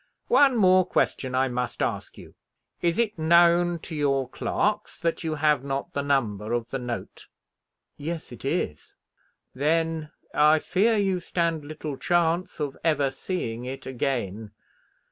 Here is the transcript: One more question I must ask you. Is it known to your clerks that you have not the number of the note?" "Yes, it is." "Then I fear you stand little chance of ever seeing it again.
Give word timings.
One 0.29 0.57
more 0.57 0.83
question 0.83 1.35
I 1.35 1.47
must 1.47 1.83
ask 1.83 2.17
you. 2.17 2.33
Is 2.81 2.97
it 2.97 3.19
known 3.19 3.77
to 3.85 3.93
your 3.93 4.27
clerks 4.27 4.99
that 4.99 5.23
you 5.23 5.35
have 5.35 5.63
not 5.63 5.93
the 5.93 6.01
number 6.01 6.53
of 6.53 6.67
the 6.71 6.79
note?" 6.79 7.27
"Yes, 7.97 8.31
it 8.31 8.43
is." 8.43 8.95
"Then 9.53 10.09
I 10.33 10.57
fear 10.57 10.97
you 10.97 11.19
stand 11.19 11.63
little 11.63 11.97
chance 11.97 12.59
of 12.59 12.75
ever 12.83 13.11
seeing 13.11 13.63
it 13.65 13.85
again. 13.85 14.49